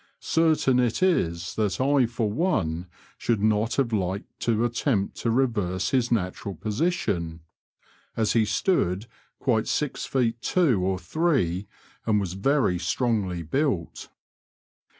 Certain 0.19 0.79
it 0.79 1.03
is 1.03 1.53
that 1.53 1.79
I 1.79 2.07
for 2.07 2.27
one 2.31 2.87
should 3.19 3.39
not 3.43 3.75
have 3.75 3.93
liked 3.93 4.39
to 4.39 4.65
attempt 4.65 5.15
to 5.17 5.29
reverse 5.29 5.91
his 5.91 6.11
natural 6.11 6.55
position, 6.55 7.41
as 8.17 8.33
he 8.33 8.43
stood 8.43 9.05
quite 9.37 9.67
six 9.67 10.07
feet 10.07 10.41
two 10.41 10.83
or 10.83 10.97
three, 10.97 11.67
and 12.07 12.19
was 12.19 12.33
very 12.33 12.79
strongly 12.79 13.43
built. 13.43 14.09